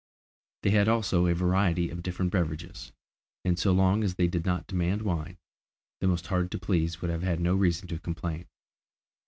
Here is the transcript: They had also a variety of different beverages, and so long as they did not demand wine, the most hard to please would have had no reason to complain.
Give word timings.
They 0.63 0.71
had 0.71 0.87
also 0.87 1.27
a 1.27 1.35
variety 1.35 1.91
of 1.91 2.01
different 2.01 2.31
beverages, 2.31 2.91
and 3.45 3.59
so 3.59 3.71
long 3.71 4.03
as 4.03 4.15
they 4.15 4.25
did 4.25 4.47
not 4.47 4.65
demand 4.65 5.03
wine, 5.03 5.37
the 5.99 6.07
most 6.07 6.25
hard 6.25 6.49
to 6.49 6.57
please 6.57 7.01
would 7.01 7.11
have 7.11 7.21
had 7.21 7.39
no 7.39 7.53
reason 7.53 7.87
to 7.89 7.99
complain. 7.99 8.47